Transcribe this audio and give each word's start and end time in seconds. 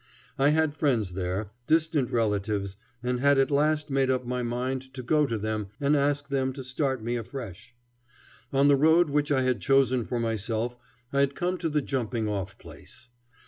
I 0.39 0.49
had 0.49 0.73
friends 0.73 1.13
there, 1.13 1.51
distant 1.67 2.09
relatives, 2.09 2.75
and 3.03 3.19
had 3.19 3.37
at 3.37 3.51
last 3.51 3.91
made 3.91 4.09
up 4.09 4.25
my 4.25 4.41
mind 4.41 4.91
to 4.95 5.03
go 5.03 5.27
to 5.27 5.37
them 5.37 5.67
and 5.79 5.95
ask 5.95 6.29
them 6.29 6.53
to 6.53 6.63
start 6.63 7.03
me 7.03 7.17
afresh. 7.17 7.75
On 8.51 8.67
the 8.67 8.77
road 8.77 9.11
which 9.11 9.31
I 9.31 9.43
had 9.43 9.61
chosen 9.61 10.03
for 10.03 10.19
myself 10.19 10.75
I 11.13 11.19
had 11.19 11.35
come 11.35 11.59
to 11.59 11.69
the 11.69 11.83
jumping 11.83 12.27
off 12.27 12.57
place. 12.57 13.09